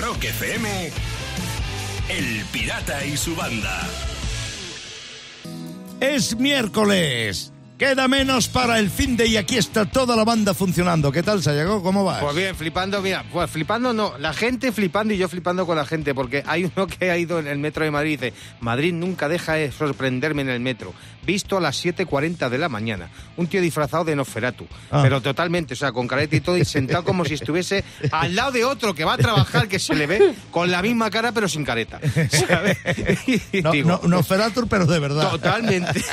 [0.00, 0.90] Rock FM,
[2.08, 3.88] El Pirata y su banda.
[6.00, 7.53] Es miércoles.
[7.78, 11.10] Queda menos para el fin de y aquí está toda la banda funcionando.
[11.10, 11.82] ¿Qué tal, Sayago?
[11.82, 12.22] ¿Cómo vas?
[12.22, 15.84] Pues bien, flipando, mira, pues flipando no, la gente flipando y yo flipando con la
[15.84, 18.92] gente, porque hay uno que ha ido en el metro de Madrid y dice, Madrid
[18.92, 20.94] nunca deja de sorprenderme en el metro.
[21.26, 25.00] Visto a las 7.40 de la mañana, un tío disfrazado de Nosferatu, Ah.
[25.02, 27.82] pero totalmente, o sea, con careta y todo, y sentado como si estuviese
[28.12, 31.10] al lado de otro que va a trabajar, que se le ve con la misma
[31.10, 31.98] cara, pero sin careta.
[32.30, 32.78] ¿sabes?
[33.52, 35.30] Y no, digo, no, Nosferatu, pero de verdad.
[35.30, 36.04] Totalmente,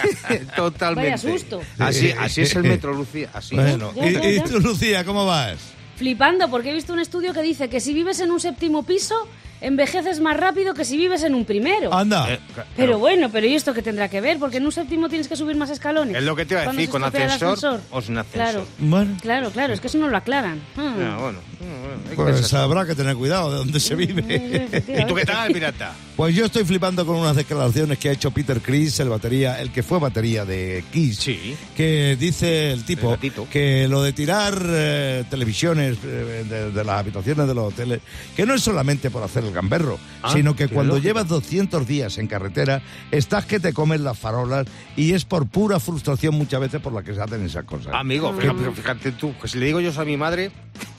[0.55, 1.12] totalmente.
[1.12, 1.50] Vaya susto.
[1.79, 3.55] Así, así es el metro, Lucía, así.
[3.55, 4.43] Bueno, Ya, ¿y, ya, y ya.
[4.43, 5.57] tú, Lucía, cómo vas?
[5.97, 9.27] Flipando porque he visto un estudio que dice que si vives en un séptimo piso,
[9.61, 11.93] envejeces más rápido que si vives en un primero.
[11.93, 12.33] Anda.
[12.33, 14.39] Eh, ca- Pero bueno, pero ¿y esto qué tendrá que ver?
[14.39, 16.15] Porque en un séptimo tienes que subir más escalones.
[16.17, 18.31] Es lo que te iba a decir, con el ascensor o sin ascensor.
[18.34, 20.59] Claro, Bueno, claro, claro, es que eso no lo aclaran.
[20.75, 20.95] Ah.
[20.97, 22.61] Ya, bueno, bueno, hay que pues pensar.
[22.61, 24.70] habrá que tener cuidado de dónde se vive.
[24.87, 25.93] ¿Y tú qué tal, pirata?
[26.15, 29.71] Pues yo estoy flipando con unas declaraciones que ha hecho Peter Chris, el batería, el
[29.71, 31.17] que fue batería de Kiss.
[31.17, 31.55] Sí.
[31.76, 36.99] Que dice el tipo El que lo de tirar eh, televisiones eh, de, de las
[36.99, 38.01] habitaciones de los hoteles,
[38.35, 42.27] que no es solamente por hacer gamberro, Ah, sino que cuando llevas 200 días en
[42.27, 46.94] carretera, estás que te comes las farolas y es por pura frustración muchas veces por
[46.94, 47.94] la que se hacen esas cosas.
[47.96, 50.52] Amigo, fíjate, pero fíjate tú, que si le digo yo eso a mi madre,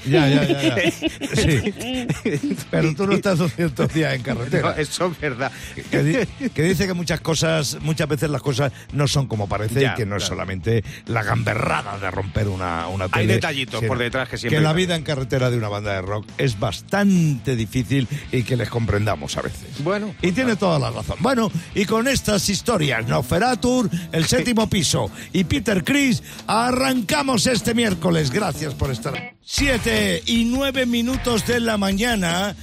[0.05, 0.63] Ya, ya, ya.
[0.63, 0.91] ya.
[1.37, 2.07] Sí.
[2.71, 4.71] Pero tú no estás 200 días en carretera.
[4.71, 5.53] no, eso es verdad.
[5.91, 9.81] que, di- que dice que muchas cosas, muchas veces las cosas no son como parece
[9.81, 13.89] Ya, y que no es solamente la gamberrada de romper una, una Hay detallitos sino
[13.89, 16.59] por detrás que siempre Que la vida en carretera de una banda de rock es
[16.59, 19.83] bastante difícil y que les comprendamos a veces.
[19.83, 21.17] Bueno, Y tiene toda la razón.
[21.21, 28.31] Bueno, y con estas historias, Noferatur, el séptimo piso y Peter Chris, arrancamos este miércoles.
[28.31, 29.35] Gracias por estar.
[29.45, 32.55] Siete y nueve minutos de la mañana.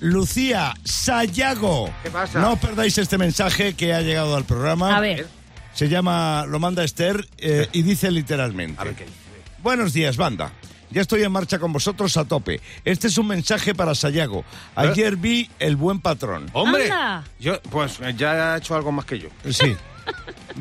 [0.00, 1.90] Lucía Sayago.
[2.02, 2.38] ¿Qué pasa?
[2.40, 4.96] No perdáis este mensaje que ha llegado al programa.
[4.96, 5.26] A ver.
[5.74, 8.80] Se llama, lo manda Esther eh, y dice literalmente.
[8.80, 9.16] a ver qué dice.
[9.62, 10.52] Buenos días, banda.
[10.90, 12.60] Ya estoy en marcha con vosotros a tope.
[12.84, 14.44] Este es un mensaje para Sayago.
[14.74, 16.48] Ayer vi El Buen Patrón.
[16.52, 17.24] Hombre, Anda.
[17.38, 19.28] yo, pues ya ha hecho algo más que yo.
[19.50, 19.76] Sí.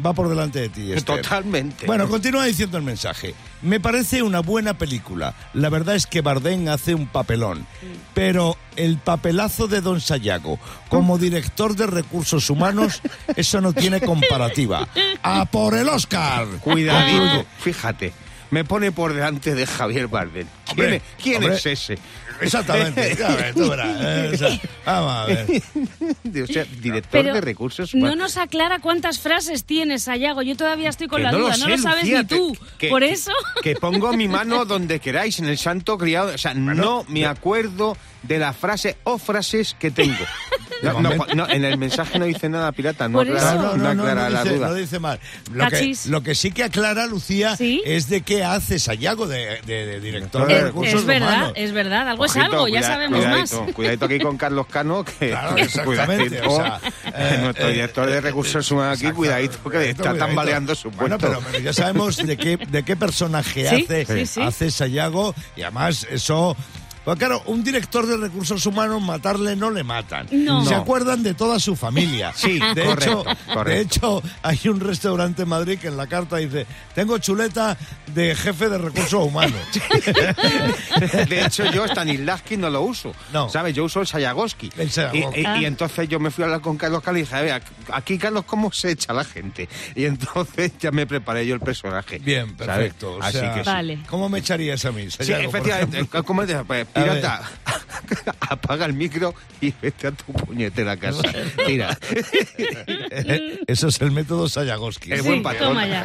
[0.05, 0.91] Va por delante de ti.
[0.93, 1.21] Esther.
[1.21, 1.85] Totalmente.
[1.85, 3.35] Bueno, continúa diciendo el mensaje.
[3.61, 5.35] Me parece una buena película.
[5.53, 7.65] La verdad es que Bardem hace un papelón.
[8.13, 10.59] Pero el papelazo de Don Sayago
[10.89, 13.01] como director de recursos humanos,
[13.35, 14.87] eso no tiene comparativa.
[15.23, 16.47] ¡A por el Oscar!
[16.61, 18.13] Cuidadito, fíjate.
[18.55, 20.47] Me pone por delante de Javier Bardem.
[20.65, 21.55] ¿Quién, Hombre, es, quién hombre.
[21.55, 21.97] es ese?
[22.41, 23.15] Exactamente.
[23.55, 25.45] Tú verás, eh, o sea, vamos a ver.
[26.43, 28.17] O sea, director Pero de recursos no humanos.
[28.17, 30.41] nos aclara cuántas frases tienes, Sayago.
[30.41, 32.27] Yo todavía estoy con Que la no duda, lo no sé, lo sabes Lucía, ni
[32.27, 32.57] tú.
[32.77, 33.31] que- Por eso.
[33.63, 36.33] Que pongo mi mano donde queráis, en el santo criado.
[36.33, 40.15] O sea, no me acuerdo de la frase o frases que tengo.
[40.83, 43.55] No, no, no, en el mensaje no dice nada pirata, no aclara.
[43.55, 44.67] No, no, no no, no, aclara no la dice, duda.
[44.67, 45.19] no dice mal.
[45.53, 47.81] Lo que, lo que sí que aclara, Lucía, ¿Sí?
[47.85, 51.29] es de qué hace Sayago de, de- de director de Eh, Es, recursos es verdad,
[51.29, 51.53] humanos.
[51.55, 52.09] es verdad.
[52.09, 53.71] Algo es algo, ya sabemos cuidadito, más.
[53.75, 56.51] Cuidadito aquí con Carlos Cano, que Claro, exactamente, cuidadito.
[56.51, 56.79] o sea,
[57.15, 61.17] eh, nuestro eh, director de recursos humanos aquí, cuidadito, que cuidadito, está tambaleando su Bueno,
[61.17, 61.39] puesto.
[61.39, 64.41] pero, pero ya sabemos de qué, de qué personaje Sí, hace, sí, sí.
[64.41, 66.55] hace Sayago y además eso...
[67.05, 70.27] Pues claro, un director de recursos humanos matarle no le matan.
[70.31, 70.65] No.
[70.65, 70.81] Se No.
[70.81, 72.33] acuerdan de toda su familia.
[72.35, 73.23] Sí, de correcto, hecho,
[73.53, 73.63] correcto.
[73.63, 76.65] De hecho, hay un restaurante en Madrid que en la carta dice,
[76.95, 77.77] tengo chuleta
[78.07, 79.53] de jefe de recursos humanos.
[81.29, 83.13] De hecho, yo Stanislavski no lo uso.
[83.33, 83.49] No.
[83.49, 83.75] ¿Sabes?
[83.75, 84.71] Yo uso el Sayagoski.
[84.77, 85.39] El Sayagoski.
[85.39, 85.57] Y, y- Ah.
[85.61, 87.61] y entonces yo me fui a hablar con Carlos Cali y dije, a ver,
[87.93, 89.69] aquí, Carlos, ¿cómo se echa la gente?
[89.95, 92.17] Y entonces ya me preparé yo el personaje.
[92.19, 93.13] Bien, perfecto.
[93.15, 93.65] O Así que sí.
[93.65, 93.99] Vale.
[94.09, 95.03] ¿Cómo me echarías a mí?
[95.03, 96.05] Sí, Sayago, efectivamente.
[96.23, 96.43] ¿Cómo?
[96.45, 96.87] Pues, ver.
[96.95, 97.41] Pirata,
[98.39, 101.21] apaga el micro y vete a tu puñetera casa.
[101.67, 101.97] Mira,
[103.67, 105.11] Eso es el método Sayagoski.
[105.11, 105.69] El Sí, buen patrón.
[105.69, 106.03] toma ya.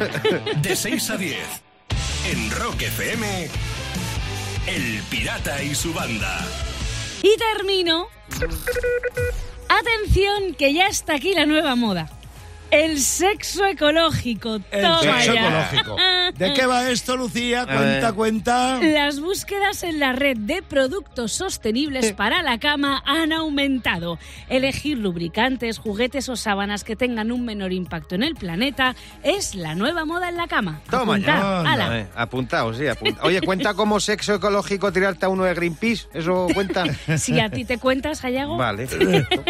[0.61, 1.37] De 6 a 10.
[2.31, 3.47] En Rock FM,
[4.67, 6.39] El Pirata y su banda.
[7.23, 8.07] Y termino.
[9.69, 12.09] Atención, que ya está aquí la nueva moda.
[12.71, 14.55] El sexo ecológico.
[14.71, 15.41] El Toma sexo ya.
[15.67, 15.97] ecológico.
[16.37, 17.65] ¿De qué va esto, Lucía?
[17.65, 18.79] Cuenta, cuenta.
[18.81, 24.17] Las búsquedas en la red de productos sostenibles para la cama han aumentado.
[24.47, 29.75] Elegir lubricantes, juguetes o sábanas que tengan un menor impacto en el planeta es la
[29.75, 30.79] nueva moda en la cama.
[30.89, 31.33] Toma ya.
[31.37, 31.71] Apuntad, Anda.
[31.73, 31.99] ala.
[31.99, 33.27] Eh, apuntado, sí, apuntado.
[33.27, 36.07] Oye, ¿cuenta como sexo ecológico tirarte a uno de Greenpeace?
[36.13, 36.85] ¿Eso cuenta?
[37.17, 38.55] Si a ti te cuentas, Hayago.
[38.57, 38.87] Vale.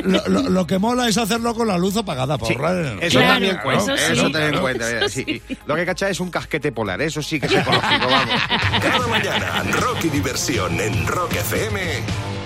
[0.03, 3.10] Lo, lo- lo que mola es hacerlo con la luz apagada para Sí, ahorrar energía.
[3.11, 3.95] Eso Claro, también cuenta.
[3.95, 4.85] eso también cuenta.
[4.87, 5.41] mira, Eso sí.
[5.65, 7.01] Lo que cacha es un casquete polar.
[7.01, 8.35] Eso sí que es ecológico, vamos.
[8.81, 11.81] Cada mañana, rock y diversión en Rock FM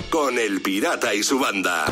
[0.10, 1.86] con el pirata y su banda.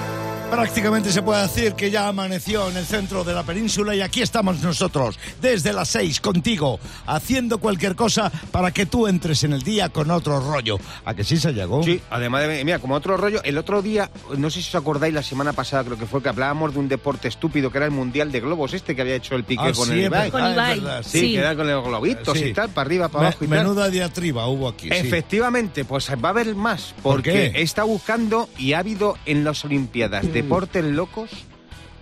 [0.54, 4.22] Prácticamente se puede decir que ya amaneció en el centro de la península y aquí
[4.22, 9.64] estamos nosotros, desde las seis, contigo, haciendo cualquier cosa para que tú entres en el
[9.64, 10.78] día con otro rollo.
[11.06, 11.82] ¿A que sí, Sayago?
[11.84, 15.14] Sí, además de, mira, como otro rollo, el otro día, no sé si os acordáis,
[15.14, 17.92] la semana pasada creo que fue que hablábamos de un deporte estúpido que era el
[17.92, 20.30] Mundial de Globos este que había hecho el Piqué Ah, con sí, el Ibai.
[20.32, 20.80] Con Ah, Ibai.
[20.80, 21.32] verdad, Sí, Sí.
[21.34, 22.46] que era con los globitos Sí.
[22.46, 23.58] y tal, para arriba, para Me- abajo y tal.
[23.58, 24.88] menuda diatriba hubo aquí.
[24.90, 24.96] sí.
[24.96, 27.62] Efectivamente, pues va a haber más, ¿Por porque qué?
[27.64, 31.30] está buscando y ha habido en las Olimpiadas deportes locos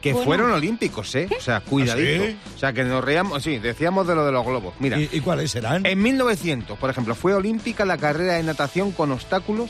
[0.01, 0.25] que Bueno.
[0.25, 1.29] fueron olímpicos, ¿eh?
[1.37, 2.23] O sea, cuidadito.
[2.23, 2.37] ¿Ah, sí?
[2.55, 4.73] O sea, que nos reíamos, sí, decíamos de lo de los globos.
[4.79, 5.85] Mira, ¿Y, y cuáles serán?
[5.85, 9.69] en 1900, por ejemplo, fue olímpica la carrera de natación con obstáculos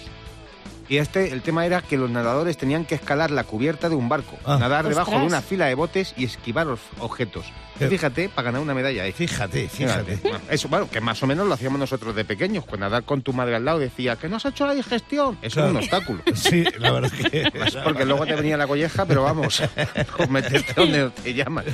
[0.92, 4.10] y este, el tema era que los nadadores tenían que escalar la cubierta de un
[4.10, 4.58] barco, Ah.
[4.60, 7.46] nadar debajo de una fila de botes y esquivar los objetos.
[7.80, 7.88] Eh.
[7.88, 9.12] Fíjate, para ganar una medalla ahí.
[9.12, 10.18] Fíjate, fíjate.
[10.22, 12.66] Bueno, eso, bueno, que más o menos lo hacíamos nosotros de pequeños.
[12.66, 15.38] Cuando nadar con tu madre al lado decía que no has hecho la digestión.
[15.42, 15.70] Eso Claro.
[15.70, 16.22] es un obstáculo.
[16.36, 17.52] Sí, la verdad es que...
[17.84, 19.64] Porque luego te venía la colleja, pero vamos,
[20.30, 21.66] meterte donde te llaman.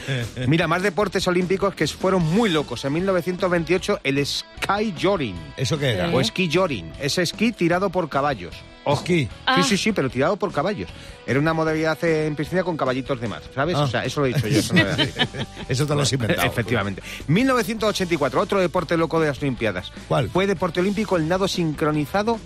[0.48, 2.86] Mira, más deportes olímpicos que fueron muy locos.
[2.86, 5.36] En 1928, el sky joring.
[5.58, 6.10] ¿Eso qué era?
[6.12, 6.94] O esquí joring.
[7.02, 8.54] Es esquí tirado por caballos.
[8.94, 9.28] Esquí.
[9.46, 9.62] Ah.
[9.62, 10.90] Sí, sí, sí, pero tirado por caballos.
[11.26, 13.76] Era una modalidad en piscina con caballitos de mar, ¿sabes?
[13.76, 13.84] Ah.
[13.84, 14.62] O sea, eso lo he dicho yo.
[14.74, 14.82] No.
[15.70, 16.48] Eso te lo has inventado.
[16.48, 17.02] Efectivamente.
[17.28, 19.92] 1984, otro deporte loco de las Olimpiadas.
[20.08, 20.30] ¿Cuál?
[20.30, 22.40] Fue deporte olímpico el nado sincronizado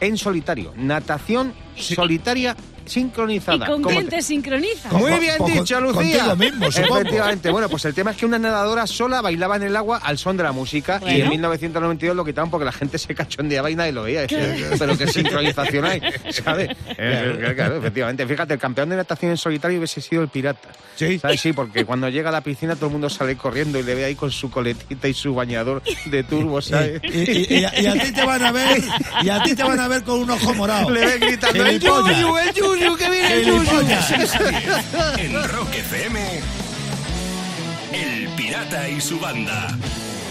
[0.00, 0.72] en solitario.
[0.76, 3.56] Natación solitaria sincronizada.
[3.66, 4.92] ¿Y con ¿Cómo quién te- te sincronizas?
[4.92, 6.34] Muy bien dicho, Lucía.
[6.34, 6.66] mismo.
[6.66, 7.50] Efectivamente.
[7.50, 10.36] Bueno, pues el tema es que una nadadora sola bailaba en el agua al son
[10.36, 13.92] de la música y en 1992 lo quitaron porque la gente se cachondeaba y nadie
[13.92, 14.26] lo veía.
[14.78, 16.00] Pero qué sincronización hay,
[16.30, 16.70] ¿sabes?
[16.98, 18.26] Eh, Claro, efectivamente.
[18.26, 20.68] Fíjate, el campeón de natación en solitario hubiese sido el pirata.
[20.96, 21.18] Sí.
[21.18, 21.40] ¿Sabes?
[21.40, 24.04] Sí, porque cuando llega a la piscina todo el mundo sale corriendo y le ve
[24.04, 27.00] ahí con su coletita y su bañador de turbo, ¿sabes?
[27.04, 28.82] Y, y- y- y a ti te van a ver
[29.22, 30.90] y a ti te van a ver con un ojo morado.
[30.90, 32.20] Le ve gritando, ¡el Gilipollas.
[32.20, 33.80] yuyu, el yuyu, que viene el yuyu!
[35.18, 36.40] En Rock FM,
[37.92, 39.68] El Pirata y su banda.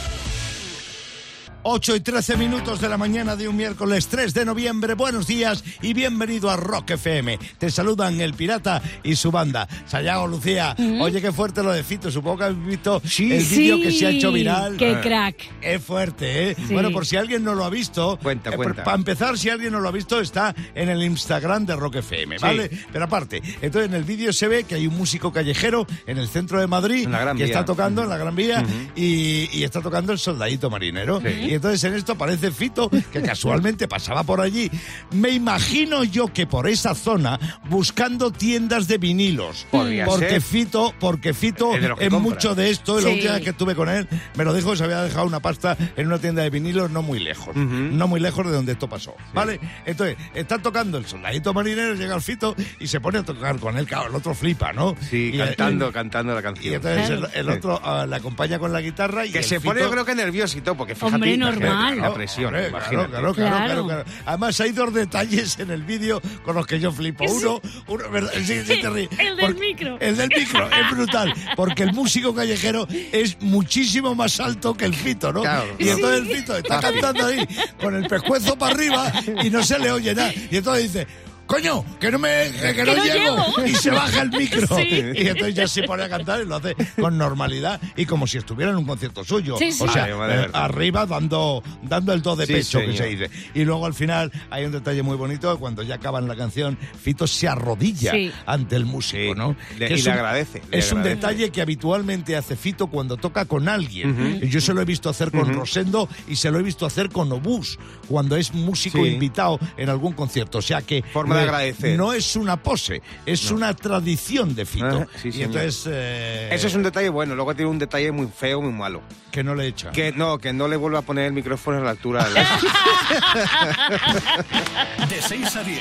[1.63, 4.95] 8 y 13 minutos de la mañana de un miércoles 3 de noviembre.
[4.95, 7.39] Buenos días y bienvenido a Rock FM.
[7.59, 9.69] Te saludan el pirata y su banda.
[9.87, 10.75] Sayago, Lucía.
[11.01, 12.11] Oye, qué fuerte lo de Fito.
[12.11, 14.79] Supongo que habéis visto el vídeo que se ha hecho viral.
[14.79, 15.37] Qué crack.
[15.61, 16.57] Es fuerte, ¿eh?
[16.57, 16.73] Sí.
[16.73, 18.19] Bueno, por si alguien no lo ha visto.
[18.23, 18.83] Cuenta, cuenta.
[18.83, 22.39] Para empezar, si alguien no lo ha visto, está en el Instagram de Rock FM,
[22.39, 22.71] ¿vale?
[22.91, 26.29] Pero aparte, entonces en el vídeo se ve que hay un músico callejero en el
[26.29, 27.53] centro de Madrid En la Gran que Vía.
[27.53, 28.65] está tocando en la Gran Vía
[28.97, 31.21] y, y está tocando el soldadito marinero.
[31.51, 34.71] Y entonces en esto aparece Fito, que casualmente pasaba por allí.
[35.11, 37.39] Me imagino yo que por esa zona
[37.69, 39.67] buscando tiendas de vinilos.
[39.71, 40.43] Podría porque ser.
[40.43, 43.01] Fito, porque Fito Es es mucho de esto.
[43.01, 43.15] y La Sí.
[43.17, 45.77] última vez que estuve con él me lo dijo que se había dejado una pasta
[45.97, 47.55] en una tienda de vinilos no muy lejos.
[47.57, 49.15] No muy lejos de donde esto pasó.
[49.35, 49.59] ¿Vale?
[49.87, 53.77] Entonces, está tocando el soldadito marinero, llega el Fito y se pone a tocar con
[53.77, 53.87] él.
[53.87, 54.95] Claro, el otro flipa, ¿no?
[55.11, 56.75] Sí, Y- cantando, cantando la Y canción.
[56.75, 57.27] entonces Claro.
[57.35, 59.91] el, el otro ah, le acompaña con la guitarra y Que el se pone, yo
[59.91, 61.99] creo que nerviosito, porque fíjate, Hombre, normal.
[62.01, 63.09] La presión, Hombre, imagínate.
[63.11, 63.65] claro, claro, claro, Claro.
[63.67, 64.05] claro, claro.
[64.27, 67.25] Además hay dos detalles en el vídeo con los que yo flipo.
[67.25, 68.33] Uno, uno ¿verdad?
[68.45, 69.09] Sí, sí, te ríes.
[69.19, 69.99] El del Porque- micro.
[70.01, 71.35] El del micro, es brutal.
[71.57, 75.43] Porque el músico callejero es muchísimo más alto que el Fito, ¿no?
[75.43, 77.47] Claro, y entonces el Fito está cantando ahí
[77.81, 80.33] con el pescuezo para arriba y no se le oye nada.
[80.51, 81.07] Y entonces dice...
[81.51, 83.37] Coño, que no me que, Que no, no llego.
[83.57, 83.67] llego.
[83.67, 84.69] Y se baja el micro.
[84.77, 84.83] Sí.
[85.17, 88.39] Y entonces ya se pone a cantar y lo hace con normalidad y como si
[88.39, 89.57] estuviera en un concierto suyo.
[89.59, 89.83] Sí, sí.
[89.83, 93.31] O sea, Ay, eh, arriba dando, dando el do de Sí, pecho que se dice.
[93.55, 97.27] Y luego al final hay un detalle muy bonito, cuando ya acaban la canción, Fito
[97.27, 98.31] se arrodilla Sí.
[98.47, 99.39] ante el músico, Sí.
[99.39, 99.57] ¿no?
[99.77, 103.17] Le- Que y le un- agradece, le Es un detalle que habitualmente hace Fito cuando
[103.17, 104.39] toca con alguien.
[104.49, 107.33] Yo se lo he visto hacer con Rosendo y se lo he visto hacer con
[107.33, 107.77] Obús,
[108.07, 109.11] cuando es músico Sí.
[109.11, 110.59] invitado en algún concierto.
[110.59, 111.99] O sea que Forma de agradecer.
[111.99, 114.87] no es una pose, es una tradición de Fito.
[114.87, 118.29] Ajá, sí, y entonces eh, Eso es un detalle bueno, luego tiene un detalle muy
[118.29, 119.03] feo, muy malo.
[119.31, 119.91] que no le echa.
[119.93, 122.41] Que no, que no le vuelva a poner el micrófono a la altura de la...
[125.09, 125.81] De 6 a 10.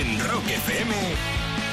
[0.00, 0.94] En Rock FM,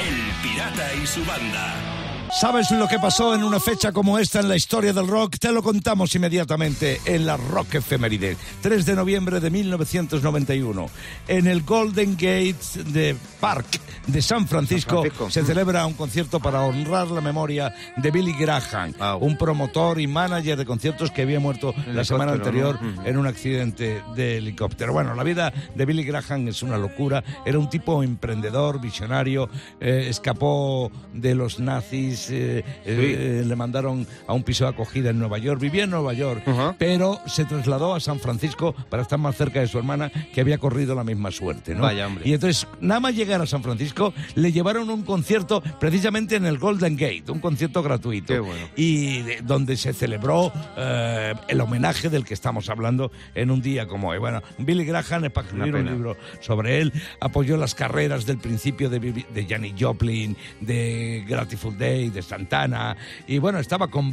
[0.01, 1.96] El Pirata y su banda.
[2.31, 5.37] ¿Sabes lo que pasó en una fecha como esta en la historia del rock?
[5.39, 8.37] Te lo contamos inmediatamente en la Rock Efeméride.
[8.61, 10.87] 3 de noviembre de 1991.
[11.27, 13.65] En el Golden Gate de Park
[14.07, 15.29] de San Francisco, San Francisco.
[15.31, 19.17] se celebra un concierto para honrar la memoria de Billy Graham, Wow.
[19.19, 24.01] un promotor y manager de conciertos que había muerto la semana anterior en un accidente
[24.15, 24.93] de helicóptero.
[24.93, 27.23] Bueno, la vida de Billy Graham es una locura.
[27.45, 29.49] Era un tipo emprendedor, visionario,
[29.81, 35.19] eh, escapó de los nazis, eh, eh, le mandaron a un piso de acogida en
[35.19, 35.59] Nueva York.
[35.61, 36.43] Vivía en Nueva York,
[36.77, 40.57] pero se trasladó a San Francisco para estar más cerca de su hermana que había
[40.57, 41.73] corrido la misma suerte.
[41.75, 41.81] ¿no?
[41.81, 42.27] Vaya, hombre.
[42.27, 46.57] Y entonces, nada más llegar a San Francisco, le llevaron un concierto precisamente en el
[46.57, 48.33] Golden Gate, un concierto gratuito.
[48.33, 48.67] Qué bueno.
[48.75, 53.87] Y de- donde se celebró eh, el homenaje del que estamos hablando en un día
[53.87, 54.17] como hoy.
[54.19, 58.99] Bueno, Billy Graham, para escribir un libro sobre él, apoyó las carreras del principio de,
[58.99, 62.95] de Janis Joplin, de Grateful Day, de Santana,
[63.27, 64.11] y bueno, estaba con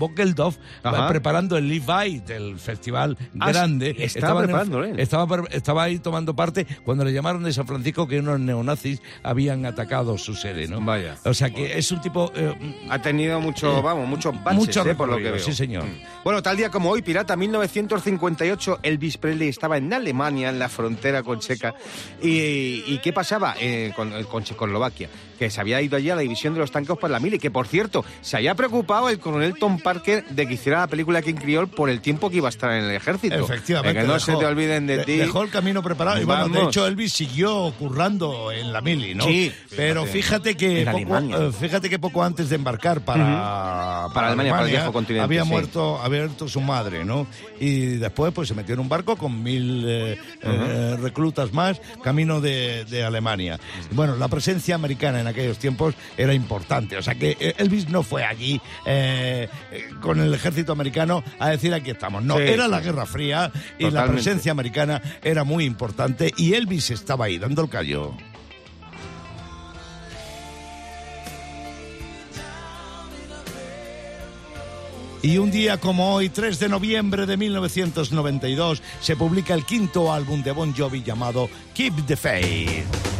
[0.83, 1.07] Ajá.
[1.07, 3.91] eh, preparando el Live Aid, el festival Ah, grande.
[3.91, 5.01] estaba Estaban en- preparándolo él.
[5.01, 9.65] estaba, estaba ahí tomando parte cuando le llamaron de San Francisco que unos neonazis habían
[9.67, 10.81] atacado su sede, ¿no?
[10.81, 11.17] Vaya.
[11.25, 12.33] O sea que es un tipo...
[12.35, 12.55] eh,
[12.91, 15.39] Ha tenido mucho, Eh, vamos, muchos baches, mucho eh, por lo que veo.
[15.39, 15.85] sí, señor.
[15.85, 16.23] Mm.
[16.25, 21.23] Bueno, tal día como hoy, Pirata, 1958, Elvis Presley estaba en Alemania, en la frontera
[21.23, 21.75] con Checa.
[22.23, 25.09] ¿Y, y qué pasaba eh, con, con Checoslovaquia?
[25.39, 27.51] Que se había ido allí a la división de los tanques para la mili, que
[27.51, 31.35] por cierto, se había preocupado el coronel Tom Parker de que hiciera la película King
[31.35, 33.35] Creole por el tiempo que iba a estar en el ejército.
[33.37, 33.95] Efectivamente.
[33.95, 35.17] De que no dejó- se te olviden de de- ti.
[35.17, 36.21] Dejó el camino preparado.
[36.21, 39.25] Y bueno, de hecho, Elvis siguió currando en la mili, ¿no?
[39.25, 40.57] Sí, Pero fíjate.
[40.57, 44.93] que, poco, eh, fíjate que poco antes de embarcar para, Para Alemania, para el viejo
[44.93, 45.49] continente, había sí.
[45.49, 47.27] muerto, había muerto su madre, ¿no?
[47.61, 52.41] Y después pues se metió en un barco con mil eh, eh, reclutas más, camino
[52.41, 53.59] de, de Alemania.
[53.93, 56.97] Bueno, la presencia americana en aquellos tiempos era importante.
[56.97, 61.51] O sea que eh, Elvis no fue allí eh, eh, con el ejército americano a
[61.51, 62.23] decir aquí estamos.
[62.23, 62.85] No, Sí, era la.
[62.85, 67.71] Guerra Fría y la presencia americana era muy importante y Elvis estaba ahí dando el
[67.71, 68.15] callo.
[75.25, 80.43] Y un día como hoy, 3 de noviembre de 1992, se publica el quinto álbum
[80.43, 83.14] de Bon Jovi llamado Keep the Faith.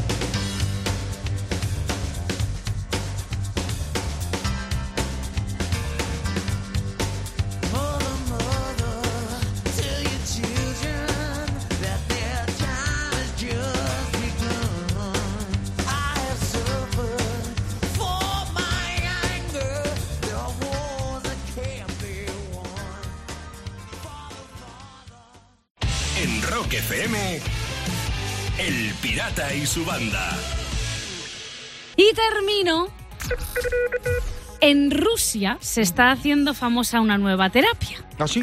[29.15, 30.29] Pirata y su banda.
[31.95, 32.89] Y termino.
[34.61, 38.05] En Rusia se está haciendo famosa una nueva terapia.
[38.19, 38.43] ¿Ah, sí?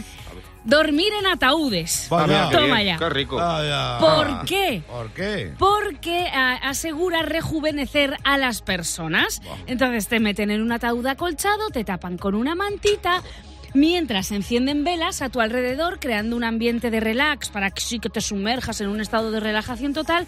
[0.63, 2.07] Dormir en ataúdes.
[2.09, 2.23] Vaya.
[2.23, 2.97] Ah, mira, qué Toma bien, ya.
[2.99, 3.35] Qué rico.
[3.35, 3.97] Vaya.
[3.99, 4.83] ¿Por qué?
[4.87, 5.53] ¿Por qué?
[5.59, 9.41] Porque ah, asegura rejuvenecer a las personas.
[9.67, 13.21] Entonces te meten en un ataúd acolchado, te tapan con una mantita.
[13.73, 18.09] Mientras encienden velas a tu alrededor, creando un ambiente de relax para que sí que
[18.09, 20.27] te sumerjas en un estado de relajación total.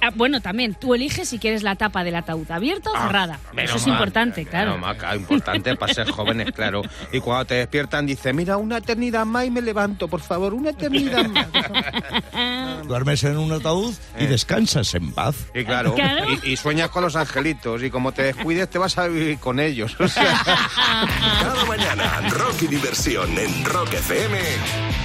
[0.00, 3.38] Ah, bueno, también tú eliges si quieres la tapa del ataúd abierta o cerrada.
[3.52, 4.78] Menos Eso es mal, importante, menos claro.
[4.78, 6.82] mal, importante para ser jóvenes, claro.
[7.12, 10.70] Y cuando te despiertan, dice, mira, una eternidad más y me levanto, por favor, una
[10.70, 11.46] eternidad más.
[12.86, 15.36] Duermes en un ataúd y descansas en paz.
[15.54, 16.26] Y claro, Claro.
[16.44, 19.58] Y, y sueñas con los angelitos y como te descuides te vas a vivir con
[19.60, 19.96] ellos.
[19.98, 20.40] O sea,
[21.40, 24.38] Cada mañana, rock y diversión en Rock FM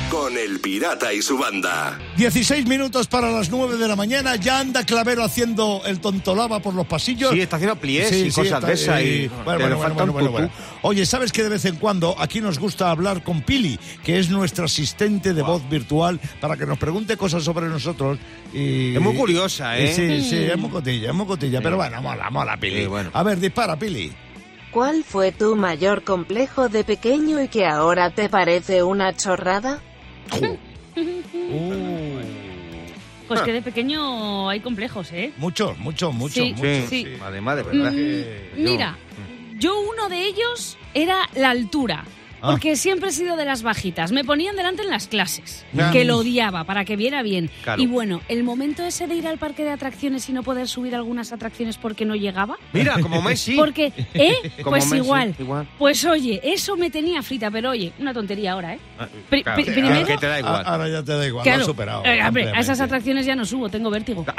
[0.09, 1.97] con el pirata y su banda.
[2.17, 4.35] 16 minutos para las 9 de la mañana.
[4.35, 7.31] Ya anda Clavero haciendo el tontolaba por los pasillos.
[7.31, 9.01] Sí, está haciendo pliés Sí, y sí, cosas está- de esas.
[9.01, 10.49] y- Y, bueno, bueno, bueno.
[10.81, 14.29] Oye, ¿sabes que de vez en cuando aquí nos gusta hablar con Pili, que es
[14.29, 18.19] nuestra asistente de voz virtual, para que nos pregunte cosas sobre nosotros?
[18.53, 18.95] Y...
[18.95, 19.93] Es muy curiosa, ¿eh?
[19.95, 21.61] Sí, sí, es muy cotilla, es muy cotilla.
[21.61, 22.81] Pero bueno, mola, mola, Pili.
[22.81, 23.11] Sí, bueno.
[23.13, 24.11] A ver, dispara, Pili.
[24.71, 29.81] ¿Cuál fue tu mayor complejo de pequeño y que ahora te parece una chorrada?
[33.27, 35.31] Pues que de pequeño hay complejos, ¿eh?
[35.37, 36.89] Muchos, muchos, muchos, Sí, muchos.
[36.89, 37.07] sí.
[37.23, 37.91] Además, de verdad.
[37.93, 38.97] Mm, mira,
[39.57, 42.03] yo uno de ellos era la altura.
[42.41, 42.51] Ah.
[42.51, 44.11] Porque siempre he sido de las bajitas.
[44.11, 45.89] Me ponían delante en las clases, Ah.
[45.91, 47.49] que lo odiaba para que viera bien.
[47.63, 47.81] Claro.
[47.81, 50.95] Y bueno, el momento ese de ir al parque de atracciones y no poder subir
[50.95, 52.57] algunas atracciones porque no llegaba.
[52.73, 53.55] Mira, como Messi.
[53.55, 54.35] Porque, ¿eh?
[54.63, 55.35] Como pues Messi, igual.
[55.39, 55.67] igual.
[55.77, 58.79] Pues oye, eso me tenía frita, pero oye, una tontería ahora, ¿eh?
[58.99, 60.63] Ah, claro, primero- que te da igual.
[60.65, 62.05] Ah, Ahora ya te da igual, lo has superado.
[62.05, 64.25] eh, hombre, a esas atracciones ya no subo, tengo vértigo.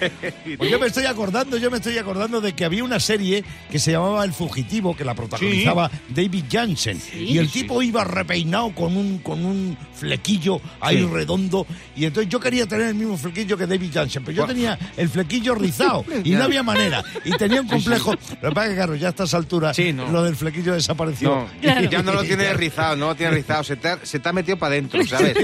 [0.58, 3.78] Pues yo me estoy acordando, yo me estoy acordando de que había una serie que
[3.78, 7.00] se llamaba El Fugitivo, que la protagonizaba David Jansen.
[7.14, 11.08] y el tipo iba repeinado con un, con un flequillo ahí Sí.
[11.12, 11.66] redondo.
[11.96, 15.08] Y entonces yo quería tener el mismo flequillo que David Jansen, pero yo tenía el
[15.08, 17.02] flequillo rizado y no había manera.
[17.24, 18.12] Y tenía un complejo.
[18.42, 20.08] Lo que pasa es que, claro, ya a estas alturas Sí, no.
[20.10, 21.30] lo del flequillo desapareció.
[21.30, 21.90] No, Claro.
[21.90, 24.32] ya no lo tienes rizado, no lo tienes rizado, se te ha, se te ha
[24.32, 25.36] metido para adentro, ¿sabes?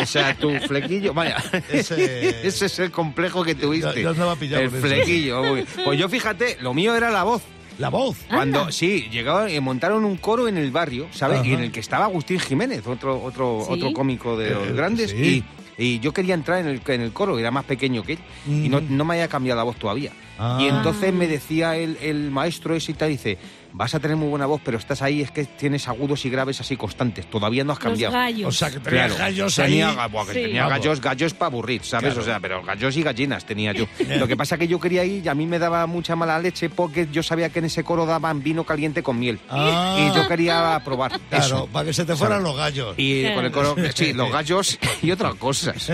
[0.00, 1.36] O sea, tu flequillo, vaya,
[1.70, 4.00] Ese- ese, es el complejo que tuviste.
[4.00, 4.70] El eso.
[4.80, 5.42] flequillo.
[5.84, 7.42] Pues yo fíjate, lo mío era la voz.
[7.78, 8.16] La voz.
[8.28, 8.72] Cuando, Anda.
[8.72, 11.38] sí, llegaron y montaron un coro en el barrio, ¿sabes?
[11.40, 11.48] Ajá.
[11.48, 13.72] Y en el que estaba Agustín Jiménez, otro otro Sí.
[13.72, 15.10] otro cómico de los Eh, grandes.
[15.10, 15.44] sí.
[15.78, 18.18] Y, y yo quería entrar en el, en el coro, era más pequeño que él.
[18.48, 20.10] Y no, no me había cambiado la voz todavía.
[20.38, 20.58] Ah.
[20.60, 23.38] Y entonces me decía el, el maestro ese y tal, dice,
[23.72, 26.60] vas a tener muy buena voz, pero estás ahí, es que tienes agudos y graves
[26.60, 28.14] así constantes, todavía no has Los cambiado.
[28.14, 28.48] gallos.
[28.48, 30.10] O sea, que tenía Claro, gallos tenía, ahí.
[30.10, 30.40] buah, que Sí.
[30.42, 32.06] tenía gallos, gallos para aburrir, ¿sabes?
[32.14, 32.22] Claro.
[32.22, 33.84] O sea, pero gallos y gallinas tenía yo.
[34.18, 36.38] Lo que pasa es que yo quería ir y a mí me daba mucha mala
[36.38, 39.38] leche porque yo sabía que en ese coro daban vino caliente con miel.
[39.50, 39.96] Ah.
[39.98, 41.68] Y yo quería probar Claro, eso.
[41.72, 42.94] para que se te fueran los gallos.
[42.96, 43.34] Y Claro.
[43.36, 45.90] con el coro, sí, los gallos y otras cosas.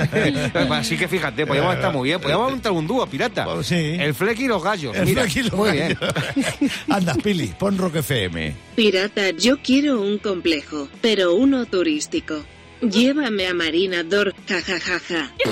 [0.70, 2.20] Así que fíjate, podíamos estar muy bien.
[2.20, 3.44] Podíamos montar un dúo, pirata.
[3.46, 3.96] Pues sí.
[3.98, 4.96] El Fleck y los gallos.
[4.96, 5.98] El Mira, flequillo muy bien.
[6.88, 8.54] Anda, Pili, pon Rock FM.
[8.76, 12.44] Pirata, yo quiero un complejo, pero uno turístico.
[12.80, 15.32] Llévame a Marina Dor, jajajaja.
[15.38, 15.50] De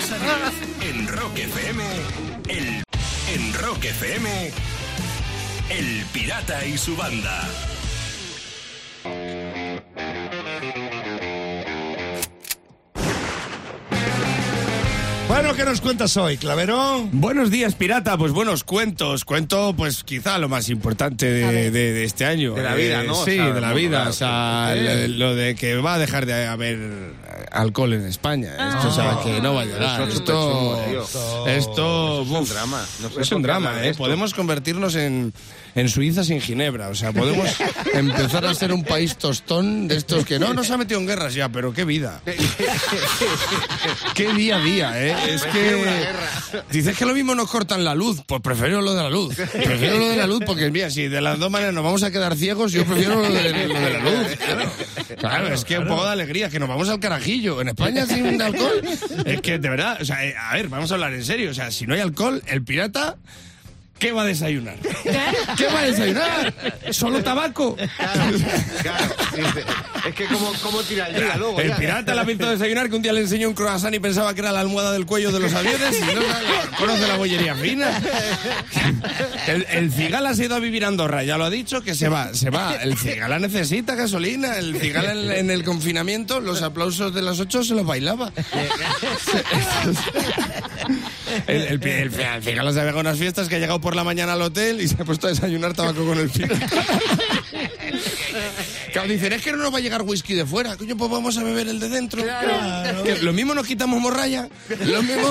[0.00, 1.84] 6 a 10 en Rock FM,
[2.48, 2.82] el,
[3.34, 4.50] en Rock FM,
[5.70, 7.48] El Pirata y su banda.
[15.44, 17.06] Bueno, ¿qué nos cuentas hoy, Clavero?
[17.12, 18.16] Buenos días, pirata.
[18.16, 19.26] Pues buenos cuentos.
[19.26, 22.54] Cuento, pues quizá lo más importante de, de- de este año.
[22.54, 23.12] De la vida, Eh, ¿no?
[23.20, 23.90] O Sí, sea, de la vida.
[23.98, 26.78] claro, o sea, lo, lo de que va a dejar de haber
[27.52, 28.52] alcohol en España.
[28.74, 30.08] Esto, o sea, que no va a llegar.
[30.08, 30.82] Esto,
[31.46, 31.66] esto, es
[32.30, 32.82] un uf, drama.
[33.02, 33.90] No sé es un drama, ¿eh?
[33.90, 34.02] esto.
[34.02, 35.34] Podemos convertirnos en,
[35.74, 36.88] en Suiza sin Ginebra.
[36.88, 37.48] O sea, podemos
[37.94, 41.34] empezar a ser un país tostón de estos que no nos ha metido en guerras
[41.34, 42.20] ya, pero qué vida.
[44.14, 45.14] qué día a día, ¿eh?
[45.28, 45.84] Es que
[46.70, 49.34] dices que lo mismo nos cortan la luz, pues prefiero lo de la luz.
[49.34, 52.10] Prefiero lo de la luz porque mira, si de las dos maneras nos vamos a
[52.10, 54.14] quedar ciegos, yo prefiero lo de, lo de la luz.
[54.44, 54.70] Claro,
[55.18, 57.60] Claro, es que un poco de alegría, que nos vamos al carajillo.
[57.60, 58.82] En España sin alcohol,
[59.24, 61.54] es que de verdad, o sea, eh, a ver, vamos a hablar en serio, o
[61.54, 63.16] sea, si no hay alcohol, el pirata
[64.04, 64.76] ¿Qué va a desayunar?
[65.56, 66.54] ¿Qué va a desayunar?
[66.90, 67.74] ¿Solo tabaco?
[67.74, 68.36] Claro,
[68.82, 69.14] claro.
[70.06, 71.58] Es que como, como tira el día luego.
[71.58, 71.76] El ya.
[71.78, 74.42] pirata le ha visto desayunar que un día le enseñó un croissant y pensaba que
[74.42, 76.20] era la almohada del cuello de los aviones y no
[76.76, 77.98] conoce la bollería fina.
[79.46, 81.94] El, el cigala se ha ido a vivir a Andorra, ya lo ha dicho, que
[81.94, 82.74] se va, se va.
[82.74, 87.64] El cigala necesita gasolina, el cigala en, en el confinamiento, los aplausos de las ocho
[87.64, 88.32] se los bailaba.
[91.46, 94.04] El, el, el, el cigala se ha pegado unas fiestas que ha llegado por la
[94.04, 96.66] mañana al hotel y se ha puesto a desayunar tabaco con el pirata.
[98.94, 100.76] Claro, dicen, es que no nos va a llegar whisky de fuera.
[100.76, 102.22] Coño, pues vamos a beber el de dentro.
[103.02, 104.48] Que lo mismo nos quitamos morralla.
[104.68, 105.28] Lo mismo.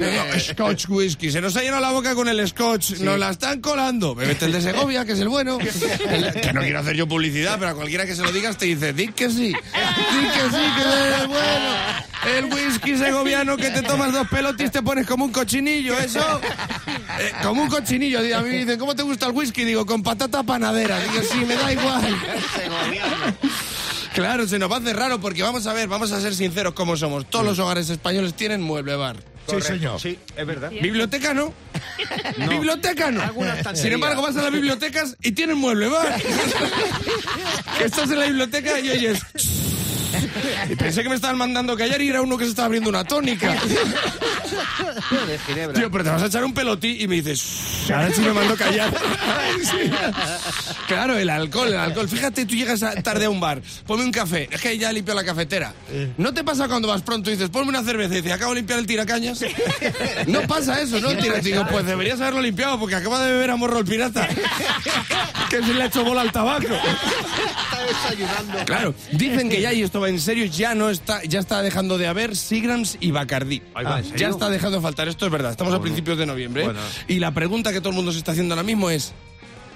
[0.00, 1.30] No, scotch whisky.
[1.30, 3.00] Se nos ha llenado la boca con el scotch.
[3.00, 4.14] Nos la están colando.
[4.14, 5.58] Bebete el de Segovia, que es el bueno.
[6.42, 8.94] Que no quiero hacer yo publicidad, pero a cualquiera que se lo digas te dice,
[8.94, 9.48] di que sí.
[9.48, 11.74] Di que sí, que es el bueno.
[12.24, 16.40] El whisky segoviano que te tomas dos pelotis te pones como un cochinillo, eso.
[17.20, 18.18] Eh, como un cochinillo.
[18.18, 19.64] A mí me dicen, ¿cómo te gusta el whisky?
[19.64, 20.98] Digo, con patata panadera.
[21.00, 22.16] Digo, sí, me da igual.
[24.14, 26.74] Claro, se nos va a hacer raro porque vamos a ver, vamos a ser sinceros
[26.74, 27.28] como somos.
[27.28, 29.16] Todos los hogares españoles tienen mueble bar.
[29.48, 30.00] Sí, señor.
[30.00, 30.70] Sí, es verdad.
[30.70, 31.52] Biblioteca no.
[32.48, 33.22] Biblioteca no.
[33.22, 33.82] Alguna estantería.
[33.82, 36.14] Sin embargo, vas a las bibliotecas y tienen mueble bar.
[37.84, 39.20] estás en la biblioteca y oyes.
[40.70, 43.04] Y pensé que me estaban mandando callar y era uno que se estaba abriendo una
[43.04, 43.52] tónica.
[45.26, 45.78] De Ginebra.
[45.78, 47.40] Tío, pero te vas a echar un pelotí y me dices,
[47.86, 48.92] "Shh, ahora sí me mando callar.
[49.64, 49.90] Sí.
[50.88, 52.08] Claro, el alcohol, el alcohol.
[52.08, 55.14] Fíjate, tú llegas a- tarde a un bar, ponme un café, es que ya limpió
[55.14, 55.72] la cafetera.
[56.18, 58.56] ¿No te pasa cuando vas pronto y dices, ponme una cerveza y dices, acabo de
[58.60, 59.40] limpiar el tiracañas?
[60.26, 61.12] No pasa eso, ¿no?
[61.16, 64.28] Tira- digo, pues deberías haberlo limpiado porque acaba de beber a morro el pirata.
[65.48, 66.66] que se le ha hecho bola al tabaco.
[68.66, 71.98] Claro, dicen que ya, y esto va en serio, ya no está, ya está dejando
[71.98, 73.10] de haber Sigrams y
[73.98, 74.18] ¿en serio?
[74.18, 76.62] ya está dejando de faltar, esto es verdad, estamos a principios de noviembre.
[76.62, 76.66] ¿eh?
[76.66, 76.80] Bueno.
[77.06, 79.12] Y la pregunta que todo el mundo se está haciendo ahora mismo es,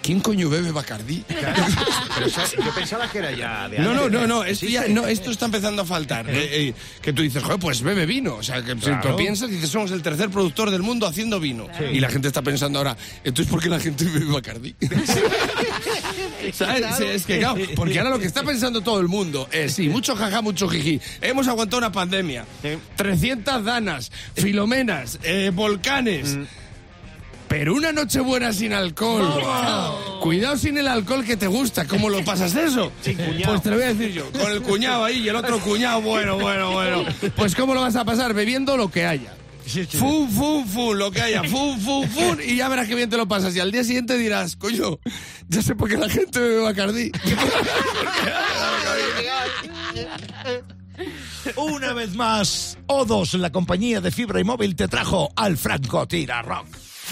[0.03, 1.25] ¿quién coño bebe Bacardí?
[1.29, 2.29] Pero
[2.65, 5.47] yo pensaba que era ya de No, no, no, no, esto, ya- no, esto está
[5.47, 6.29] empezando a faltar.
[6.29, 8.35] Eh, eh, que tú dices, joder, pues bebe vino.
[8.37, 9.11] O sea, que si Claro.
[9.11, 11.69] lo piensas, dices, somos el tercer productor del mundo haciendo vino.
[11.93, 14.75] Y la gente está pensando ahora, entonces, ¿por qué la gente bebe Bacardí?
[16.59, 16.97] ¿Sabes?
[16.97, 19.89] Sí, es que, claro, porque ahora lo que está pensando todo el mundo es, sí,
[19.89, 21.01] mucho jaja, mucho jiji.
[21.21, 22.45] Hemos aguantado una pandemia.
[22.97, 26.37] 300 danas, filomenas, eh, volcanes.
[27.49, 29.41] Pero una noche buena sin alcohol.
[30.21, 31.87] Cuidado sin el alcohol que te gusta.
[31.87, 32.93] ¿Cómo lo pasas eso?
[33.49, 34.31] Pues te lo voy a decir yo.
[34.33, 37.05] Con el cuñado ahí y el otro cuñado, bueno, bueno, bueno.
[37.37, 38.35] Pues ¿cómo lo vas a pasar?
[38.35, 39.38] Bebiendo lo que haya.
[39.69, 41.45] Fum, fum, fum, lo que haya.
[41.45, 42.39] Fum, fum, fum.
[42.45, 43.55] Y ya verás qué bien te lo pasas.
[43.55, 44.99] Y al día siguiente dirás, coño,
[45.49, 47.13] ya sé por qué la gente bebe Bacardí.
[51.57, 56.43] Una vez más, O2, la compañía de fibra y móvil, te trajo al Franco Tira
[56.43, 56.67] Rock.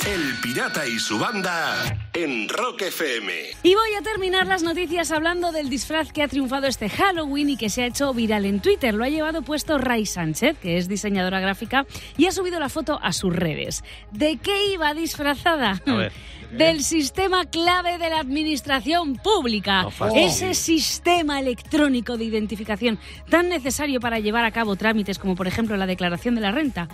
[0.05, 3.33] El pirata y su banda en Rock FM.
[3.63, 7.57] Y voy a terminar las noticias hablando del disfraz que ha triunfado este Halloween y
[7.57, 8.95] que se ha hecho viral en Twitter.
[8.95, 13.01] Lo ha llevado puesto Ray Sánchez, que es diseñadora gráfica, y ha subido la foto
[13.03, 13.83] a sus redes.
[14.13, 15.81] ¿De qué iba disfrazada?
[15.87, 16.13] A ver.
[16.57, 19.87] Del sistema clave de la administración pública.
[20.15, 25.77] Ese sistema electrónico de identificación tan necesario para llevar a cabo trámites como por ejemplo
[25.77, 26.89] la declaración de la renta.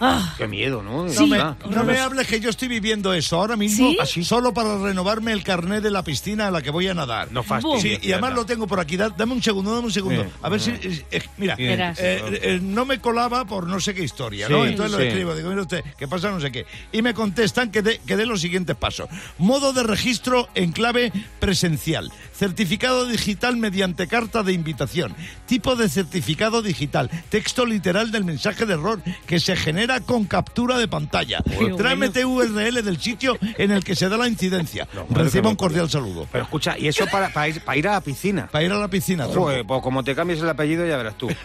[0.00, 1.08] Ah, Qué miedo, ¿no?
[1.08, 1.18] Sí.
[1.20, 1.38] No me,
[1.76, 3.98] no me hables que yo estoy viviendo eso ahora mismo, ¿Sí?
[4.00, 7.30] así, solo para renovarme el carnet de la piscina a la que voy a nadar.
[7.32, 8.96] No fastidies, Sí, y además lo tengo por aquí.
[8.96, 10.26] Da- Dame un segundo, dame un segundo.
[10.42, 10.70] A ver si.
[10.70, 11.98] eh, eh, mira, Verás.
[12.00, 14.64] eh, eh, no me colaba por no sé qué historia, ¿no?
[14.64, 16.30] Entonces lo escribo, digo, mire usted, ¿qué pasa?
[16.30, 16.66] No sé qué.
[16.92, 19.03] Y me contestan que dé que dé los siguientes pasos:
[19.38, 25.14] modo de registro en clave presencial, certificado digital mediante carta de invitación,
[25.46, 30.78] tipo de certificado digital, texto literal del mensaje de error que se genera con captura
[30.78, 31.42] de pantalla.
[31.76, 34.88] Trámite URL del sitio en el que se da la incidencia.
[34.94, 36.26] madre Reciba un cordial saludo.
[36.30, 38.48] Pero escucha, y eso para, para, ir, para ir a la piscina.
[38.50, 39.26] Para ir a la piscina.
[39.26, 41.28] Joder, pues como te cambies el apellido ya verás tú.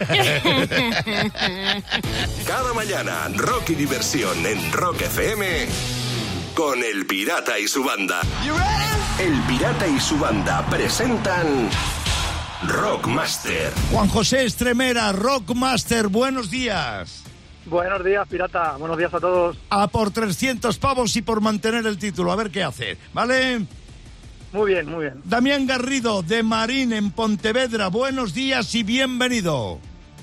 [2.46, 5.99] Cada mañana, rock y diversión en Rock FM
[6.54, 8.20] con El Pirata y su banda.
[9.18, 11.68] El Pirata y su banda presentan
[12.66, 13.72] Rockmaster.
[13.90, 17.24] Juan José Estremera, Rockmaster, buenos días.
[17.66, 18.76] Buenos días, pirata.
[18.78, 19.56] Buenos días a todos.
[19.70, 22.32] A por 300 pavos y por mantener el título.
[22.32, 22.96] A ver qué hace.
[23.12, 23.66] ¿Vale?
[24.52, 25.22] Muy bien, muy bien.
[25.24, 27.88] Damián Garrido, de Marín, en Pontevedra.
[27.88, 29.78] Buenos días y bienvenido.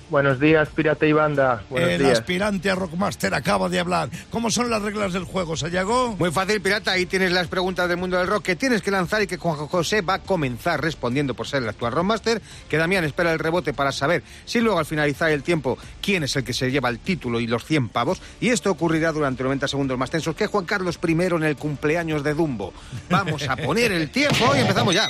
[0.09, 1.63] Buenos días, pirata y banda.
[1.69, 2.19] Buenos el días.
[2.19, 4.09] aspirante a Rockmaster acaba de hablar.
[4.29, 6.15] ¿Cómo son las reglas del juego, Sayago?
[6.17, 6.93] Muy fácil, pirata.
[6.93, 9.55] Ahí tienes las preguntas del mundo del rock que tienes que lanzar y que Juan
[9.55, 12.41] José va a comenzar respondiendo por ser el actual Rockmaster.
[12.69, 16.35] Que Damián espera el rebote para saber si luego al finalizar el tiempo quién es
[16.37, 18.21] el que se lleva el título y los 100 pavos.
[18.39, 22.23] Y esto ocurrirá durante 90 segundos más tensos que Juan Carlos I en el cumpleaños
[22.23, 22.73] de Dumbo.
[23.09, 25.07] Vamos a poner el tiempo y empezamos ya.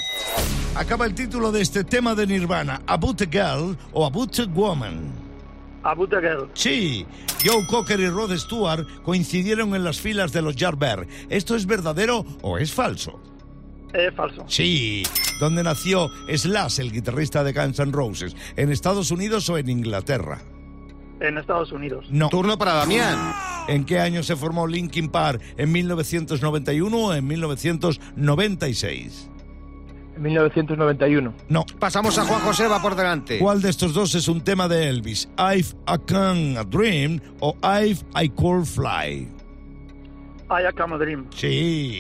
[0.78, 4.87] Acaba el título de este tema de Nirvana, About a Girl o About a Woman.
[5.84, 5.96] A.
[6.54, 7.06] Sí,
[7.46, 11.08] Joe Cocker y Rod Stewart coincidieron en las filas de los Yardbirds.
[11.30, 13.22] ¿Esto es verdadero o es falso?
[13.94, 14.44] Es falso.
[14.48, 15.04] Sí,
[15.40, 18.36] ¿dónde nació Slash, el guitarrista de Guns N' Roses?
[18.58, 20.42] ¿En Estados Unidos o en Inglaterra?
[21.20, 22.08] En Estados Unidos.
[22.10, 22.30] No.
[22.30, 23.34] Turno para Damián.
[23.68, 25.42] ¿En qué año se formó Linkin Park?
[25.58, 29.30] ¿En 1991 o en 1996?
[30.18, 31.34] En 1991.
[31.50, 31.64] No.
[31.80, 33.38] Pasamos a Juan José, va por delante.
[33.38, 35.30] ¿Cuál de estos dos es un tema de Elvis?
[35.38, 39.30] ¿I've a Can a Dream o I've I Could Fly?
[40.50, 41.28] I a Come a Dream.
[41.36, 42.00] Sí.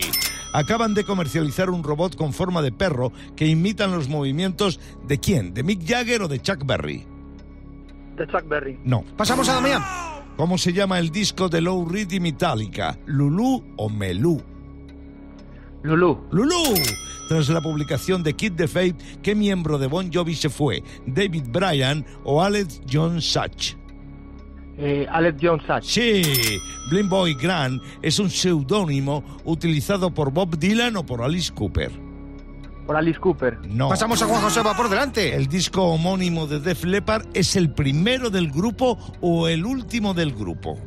[0.53, 5.53] Acaban de comercializar un robot con forma de perro que imitan los movimientos de quién?
[5.53, 7.05] ¿De Mick Jagger o de Chuck Berry?
[8.15, 8.79] De Chuck Berry.
[8.83, 9.03] No.
[9.15, 9.83] Pasamos a Damián.
[10.37, 12.97] ¿Cómo se llama el disco de Low Reed y Metallica?
[13.05, 14.41] ¿Lulu o Melú?
[15.87, 16.19] Lulú.
[16.31, 16.75] Lulú.
[17.29, 20.83] Tras la publicación de Kid the Fate, ¿qué miembro de Bon Jovi se fue?
[21.05, 23.75] ¿David Bryan o Alex John Such?
[24.77, 25.83] Eh, Alex John Such.
[25.83, 26.21] Sí,
[26.89, 31.91] Blind Boy Grant es un seudónimo utilizado por Bob Dylan o por Alice Cooper.
[32.85, 33.57] Por Alice Cooper.
[33.65, 33.87] No.
[33.87, 35.35] Pasamos a Juan José va por delante.
[35.35, 40.33] ¿El disco homónimo de Def Leppard es el primero del grupo o el último del
[40.33, 40.77] grupo?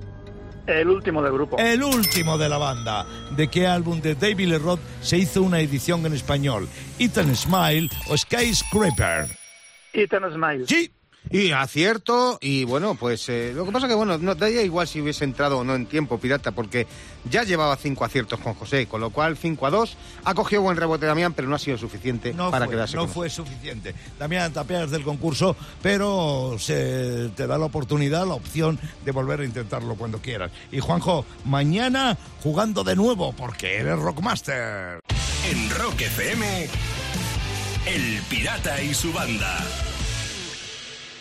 [0.71, 1.59] El último del grupo.
[1.59, 3.05] El último de la banda.
[3.37, 6.69] ¿De qué álbum de David Lee Roth se hizo una edición en español?
[6.99, 9.27] ¿Ethan Smile o Skyscraper?
[9.93, 10.67] Ethan Smile.
[10.67, 10.93] Sí.
[11.33, 15.01] Y acierto, y bueno, pues eh, lo que pasa que, bueno, no daría igual si
[15.01, 16.89] hubiese entrado o no en tiempo, pirata, porque
[17.31, 19.97] ya llevaba cinco aciertos con José, con lo cual 5 a 2.
[20.25, 23.03] Ha cogido buen rebote Damián, pero no ha sido suficiente No para fue, quedarse no
[23.03, 23.95] con fue suficiente.
[24.19, 29.45] Damián tapeas del concurso, pero se te da la oportunidad, la opción de volver a
[29.45, 30.51] intentarlo cuando quieras.
[30.73, 35.01] Y Juanjo, mañana jugando de nuevo, porque eres Rockmaster.
[35.49, 36.69] En Rock FM,
[37.87, 39.59] El Pirata y su banda.